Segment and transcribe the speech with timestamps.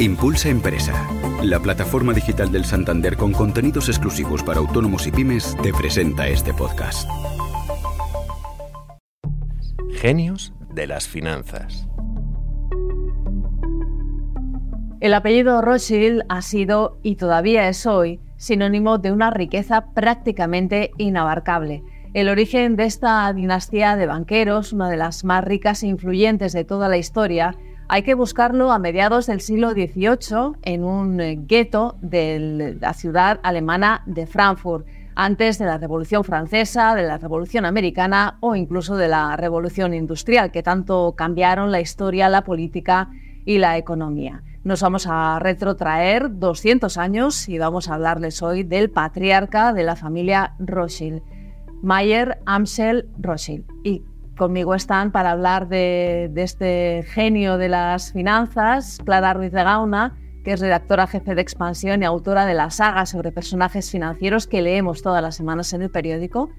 [0.00, 1.08] Impulsa Empresa,
[1.42, 6.54] la plataforma digital del Santander con contenidos exclusivos para autónomos y pymes, te presenta este
[6.54, 7.10] podcast.
[9.94, 11.88] Genios de las finanzas.
[15.00, 21.82] El apellido Rothschild ha sido y todavía es hoy sinónimo de una riqueza prácticamente inabarcable.
[22.14, 26.64] El origen de esta dinastía de banqueros, una de las más ricas e influyentes de
[26.64, 27.56] toda la historia,
[27.88, 33.40] hay que buscarlo a mediados del siglo XVIII en un eh, gueto de la ciudad
[33.42, 39.08] alemana de Frankfurt, antes de la Revolución Francesa, de la Revolución Americana o incluso de
[39.08, 43.08] la Revolución Industrial, que tanto cambiaron la historia, la política
[43.44, 44.42] y la economía.
[44.64, 49.96] Nos vamos a retrotraer 200 años y vamos a hablarles hoy del patriarca de la
[49.96, 51.22] familia Rothschild,
[51.82, 53.64] Mayer Amsel Rothschild.
[53.82, 54.04] Y
[54.38, 60.52] Conmigo están para hablar de, este genio de las finanzas, Clara Ruiz de Gauna, que
[60.52, 65.02] es redactora jefe de Expansión y autora de la saga sobre personajes financieros que leemos
[65.02, 66.50] todas las semanas en el periódico,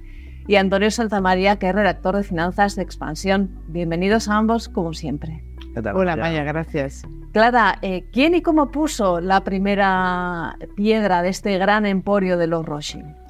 [0.45, 3.61] y Antonio Santamaría, que es redactor de Finanzas de Expansión.
[3.69, 5.45] Bienvenidos a ambos, como siempre.
[5.93, 7.03] Hola, Maya, gracias.
[7.31, 12.65] Clara, eh, ¿quién y cómo puso la primera piedra de este gran emporio de los
[12.65, 13.28] Rothschild?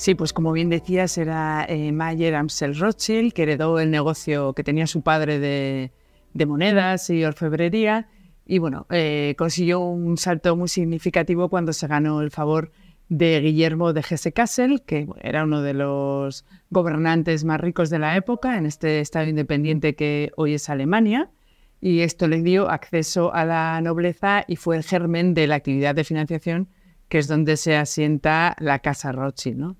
[0.00, 4.64] Sí, pues como bien decías, era eh, Mayer Amsel Rothschild, que heredó el negocio que
[4.64, 8.08] tenía su padre de, monedas y orfebrería.
[8.46, 12.72] Y bueno, eh, consiguió un salto muy significativo cuando se ganó el favor
[13.10, 18.56] de Guillermo de Hesse-Kassel, que era uno de los gobernantes más ricos de la época
[18.56, 21.30] en este estado independiente que hoy es Alemania.
[21.78, 25.94] Y esto le dio acceso a la nobleza y fue el germen de la actividad
[25.94, 26.70] de financiación,
[27.10, 29.58] que es donde se asienta la Casa Rothschild.
[29.58, 29.76] ¿no?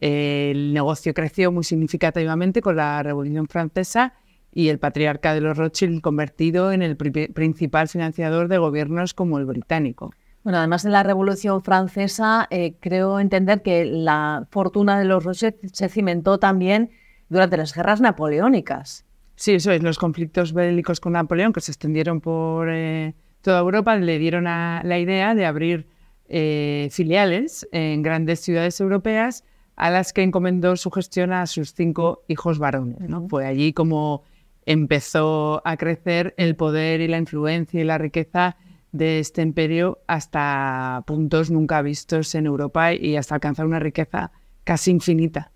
[0.00, 4.14] El negocio creció muy significativamente con la Revolución Francesa
[4.52, 9.46] y el patriarca de los Rothschild convertido en el principal financiador de gobiernos como el
[9.46, 10.12] británico.
[10.44, 15.54] Bueno, además de la Revolución Francesa, eh, creo entender que la fortuna de los Rothschild
[15.72, 16.90] se cimentó también
[17.28, 19.04] durante las guerras napoleónicas.
[19.36, 19.82] Sí, eso es.
[19.82, 24.82] Los conflictos bélicos con Napoleón, que se extendieron por eh, toda Europa, le dieron a
[24.84, 25.88] la idea de abrir
[26.28, 29.44] eh, filiales en grandes ciudades europeas
[29.76, 33.00] a las que encomendó su gestión a sus cinco hijos varones.
[33.08, 33.28] ¿no?
[33.28, 34.22] Fue allí como
[34.66, 38.56] empezó a crecer el poder y la influencia y la riqueza
[38.92, 44.30] de este imperio hasta puntos nunca vistos en Europa y hasta alcanzar una riqueza
[44.62, 45.50] casi infinita.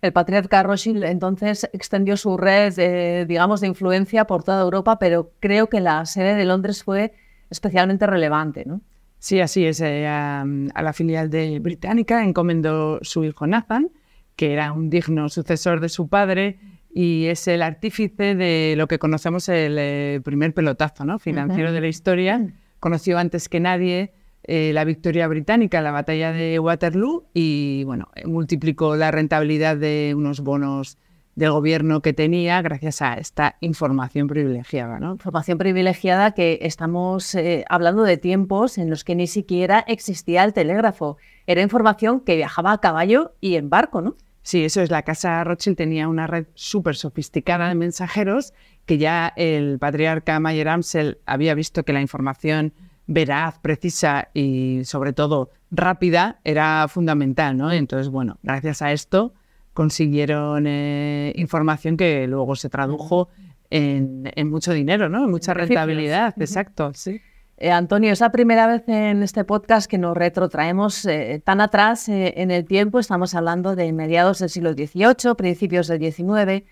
[0.00, 5.32] El patriarca Rothschild entonces extendió su red, de, digamos, de influencia por toda Europa, pero
[5.40, 7.12] creo que la sede de Londres fue
[7.50, 8.80] especialmente relevante, ¿no?
[9.20, 9.80] Sí, así es.
[9.82, 13.90] Eh, a, la filial de Británica encomendó su hijo Nathan,
[14.34, 16.58] que era un digno sucesor de su padre
[16.92, 21.18] y es el artífice de lo que conocemos el eh, primer pelotazo ¿no?
[21.18, 22.46] financiero de la historia.
[22.80, 24.14] Conoció antes que nadie
[24.44, 30.40] eh, la victoria británica la batalla de Waterloo y bueno, multiplicó la rentabilidad de unos
[30.40, 30.96] bonos
[31.34, 34.98] del gobierno que tenía gracias a esta información privilegiada.
[34.98, 35.12] ¿no?
[35.12, 40.52] Información privilegiada que estamos eh, hablando de tiempos en los que ni siquiera existía el
[40.52, 41.16] telégrafo.
[41.46, 44.16] Era información que viajaba a caballo y en barco, ¿no?
[44.42, 44.90] Sí, eso es.
[44.90, 48.54] La casa Rothschild tenía una red súper sofisticada de mensajeros
[48.86, 52.72] que ya el patriarca Mayer Amsel había visto que la información
[53.06, 57.70] veraz, precisa y sobre todo rápida era fundamental, ¿no?
[57.72, 59.34] Entonces, bueno, gracias a esto
[59.72, 63.28] consiguieron eh, información que luego se tradujo
[63.70, 65.24] en, mucho dinero, ¿no?
[65.24, 67.20] En mucha rentabilidad, exacto, sí.
[67.56, 72.08] Eh, Antonio, es la primera vez en este podcast que nos retrotraemos eh, tan atrás
[72.08, 72.98] en el tiempo.
[72.98, 76.64] Estamos hablando de mediados del siglo XVIII, principios del XIX.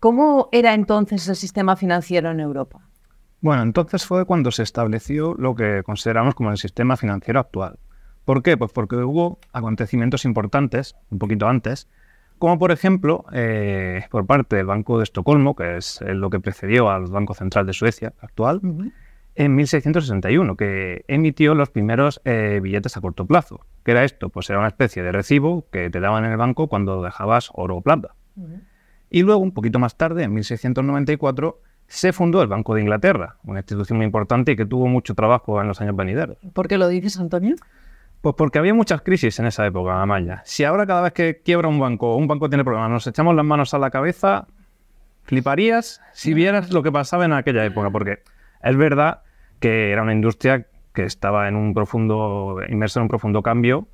[0.00, 2.80] ¿Cómo era entonces el sistema financiero en Europa?
[3.40, 7.78] Bueno, entonces fue cuando se estableció lo que consideramos como el sistema financiero actual.
[8.24, 8.56] ¿Por qué?
[8.56, 11.88] Pues porque hubo acontecimientos importantes, un poquito antes,
[12.42, 16.90] como por ejemplo eh, por parte del Banco de Estocolmo, que es lo que precedió
[16.90, 18.60] al Banco Central de Suecia actual,
[19.36, 23.60] en 1661, que emitió los primeros eh, billetes a corto plazo.
[23.84, 24.28] ¿Qué era esto?
[24.28, 27.76] Pues era una especie de recibo que te daban en el banco cuando dejabas oro
[27.76, 28.16] o plata.
[29.08, 33.60] Y luego, un poquito más tarde, en 1694, se fundó el Banco de Inglaterra, una
[33.60, 36.38] institución muy importante y que tuvo mucho trabajo en los años venideros.
[36.54, 37.54] ¿Por qué lo dices, Antonio?
[38.22, 40.42] Pues porque había muchas crisis en esa época, Amaya.
[40.44, 43.34] Si ahora cada vez que quiebra un banco o un banco tiene problemas nos echamos
[43.34, 44.46] las manos a la cabeza,
[45.24, 48.20] fliparías si vieras lo que pasaba en aquella época, porque
[48.62, 49.22] es verdad
[49.58, 53.88] que era una industria que estaba en un profundo, inmersa en un profundo cambio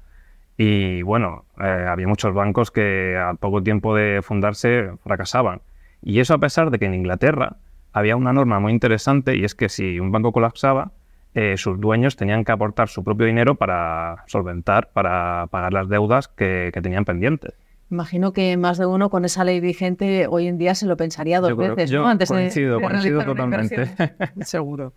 [0.58, 5.62] y bueno, eh, había muchos bancos que al poco tiempo de fundarse fracasaban.
[6.02, 7.56] Y eso a pesar de que en Inglaterra
[7.94, 10.92] había una norma muy interesante y es que si un banco colapsaba,
[11.38, 16.26] eh, sus dueños tenían que aportar su propio dinero para solventar, para pagar las deudas
[16.26, 17.54] que, tenían pendientes.
[17.92, 21.40] Imagino que más de uno con esa ley vigente hoy en día se lo pensaría
[21.40, 22.08] dos veces, ¿no?
[22.08, 23.88] Antes coincido, coincido totalmente.
[24.40, 24.94] Seguro.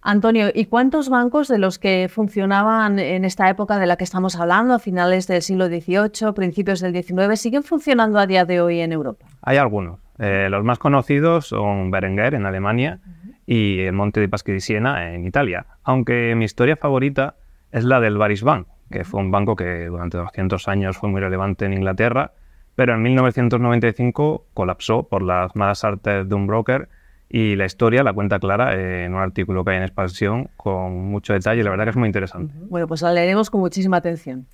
[0.00, 4.36] Antonio, ¿y cuántos bancos de los que funcionaban en esta época de la que estamos
[4.36, 8.80] hablando, a finales del siglo XVIII, principios del XIX, siguen funcionando a día de hoy
[8.80, 9.26] en Europa?
[9.42, 10.00] Hay algunos.
[10.18, 13.00] Eh, los más conocidos son Berenguer en Alemania
[13.46, 15.66] y el Monte de Paschi di Siena en Italia.
[15.82, 17.36] Aunque mi historia favorita
[17.72, 21.20] es la del Baris Bank, que fue un banco que durante 200 años fue muy
[21.20, 22.32] relevante en Inglaterra,
[22.74, 26.88] pero en 1995 colapsó por las malas artes de un broker
[27.28, 31.32] y la historia la cuenta Clara en un artículo que hay en expansión con mucho
[31.32, 31.64] detalle.
[31.64, 32.54] La verdad que es muy interesante.
[32.68, 34.46] Bueno, pues la leeremos con muchísima atención.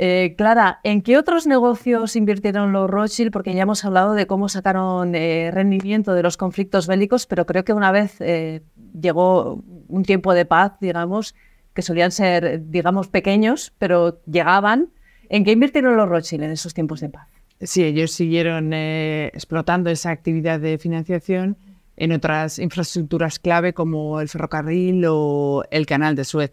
[0.00, 3.32] Eh, Clara, ¿en qué otros negocios invirtieron los Rothschild?
[3.32, 7.64] Porque ya hemos hablado de cómo sacaron eh, rendimiento de los conflictos bélicos, pero creo
[7.64, 8.62] que una vez eh,
[8.94, 11.34] llegó un tiempo de paz, digamos,
[11.74, 14.90] que solían ser, digamos, pequeños, pero llegaban.
[15.30, 17.26] ¿En qué invirtieron los Rothschild en esos tiempos de paz?
[17.60, 21.56] Sí, ellos siguieron explotando esa actividad de financiación
[21.96, 26.52] en otras infraestructuras clave como el ferrocarril o el canal de Suez.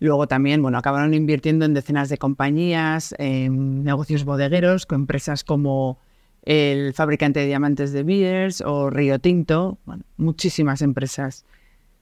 [0.00, 5.98] Luego también, bueno, acabaron invirtiendo en decenas de compañías, en negocios bodegueros, con empresas como
[6.42, 9.78] el fabricante de diamantes de Beers o Río Tinto,
[10.16, 11.44] muchísimas empresas.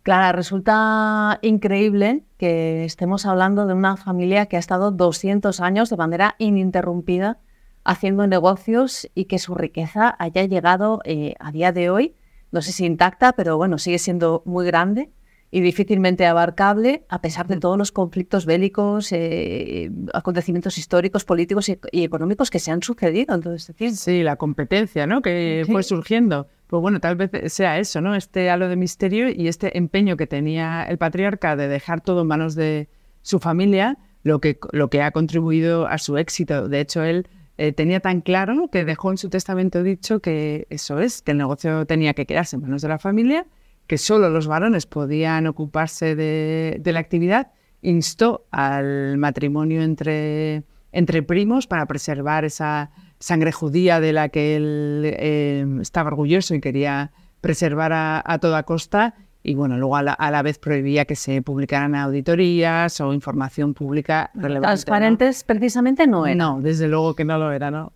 [0.02, 5.96] Clara, resulta increíble que estemos hablando de una familia que ha estado 200 años de
[5.96, 7.38] manera ininterrumpida
[7.84, 12.14] haciendo negocios y que su riqueza haya llegado eh, a día de hoy
[12.52, 15.10] no sé si intacta, pero bueno, sigue siendo muy grande
[15.54, 21.78] y difícilmente abarcable, a pesar de todos los conflictos bélicos, eh, acontecimientos históricos, políticos y,
[21.92, 23.94] económicos que se han sucedido en todo este tiempo.
[23.96, 25.20] Sí, la competencia ¿no?
[25.20, 26.48] que fue surgiendo.
[26.68, 28.14] Pues bueno, tal vez sea eso, ¿no?
[28.14, 32.28] Este halo de misterio y este empeño que tenía el patriarca de dejar todo en
[32.28, 32.88] manos de
[33.20, 36.66] su familia, lo que, lo que ha contribuido a su éxito.
[36.70, 37.28] De hecho, él
[37.58, 41.36] eh, tenía tan claro que dejó en su testamento dicho que eso es, que el
[41.36, 43.44] negocio tenía que quedarse en manos de la familia,
[43.86, 47.52] que solo los varones podían ocuparse de, la actividad,
[47.82, 50.62] instó al matrimonio entre,
[50.92, 56.60] entre primos para preservar esa sangre judía de la que él eh, estaba orgulloso y
[56.60, 61.94] quería preservar a toda costa y bueno, luego a la, vez prohibía que se publicaran
[61.94, 64.68] auditorías o información pública relevante.
[64.68, 66.36] Transparentes precisamente no era.
[66.36, 67.92] No, desde luego que no lo era, ¿no?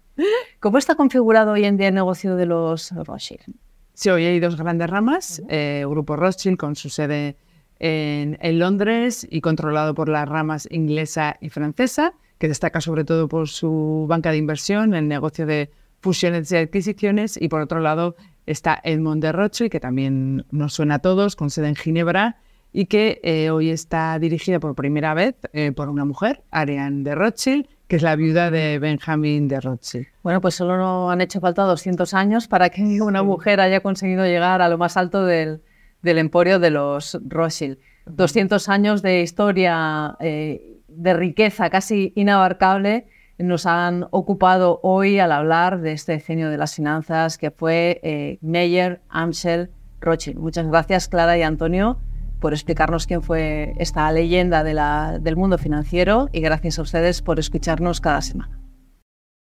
[0.61, 3.55] ¿Cómo está configurado hoy en día el negocio de los Rothschild?
[3.96, 5.43] Sí, hoy hay dos grandes ramas.
[5.48, 7.38] Eh, Grupo Rothschild con su sede
[7.78, 13.26] en, en, Londres y controlado por las ramas inglesa y francesa, que destaca sobre todo
[13.26, 15.70] por su banca de inversión, el negocio de
[16.02, 20.96] fusiones y adquisiciones, y por otro lado está Edmond de Rothschild, que también nos suena
[20.96, 22.37] a todos, con sede en Ginebra,
[22.75, 27.14] y que eh, hoy está dirigida por primera vez eh, por una mujer, Ariane de
[27.14, 30.06] Rothschild, que es la viuda de Benjamin de Rothschild.
[30.23, 34.25] Bueno, pues solo no han hecho falta 200 años para que una mujer haya conseguido
[34.25, 35.62] llegar a lo más alto del,
[36.03, 37.79] emporio de los Rothschild.
[38.06, 43.06] 200 años de historia, eh, de riqueza casi inabarcable
[43.38, 48.38] nos han ocupado hoy al hablar de este genio de las finanzas que fue eh,
[48.41, 50.38] Meyer Amsel Rothschild.
[50.38, 51.99] Muchas gracias Clara y Antonio
[52.46, 58.00] por explicarnos quién fue esta leyenda del mundo financiero y gracias a ustedes por escucharnos
[58.00, 58.65] cada semana.